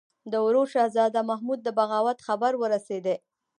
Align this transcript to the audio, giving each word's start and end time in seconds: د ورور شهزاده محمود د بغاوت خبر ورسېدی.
د 0.31 0.33
ورور 0.45 0.67
شهزاده 0.73 1.21
محمود 1.29 1.59
د 1.63 1.67
بغاوت 1.77 2.17
خبر 2.27 2.51
ورسېدی. 2.61 3.15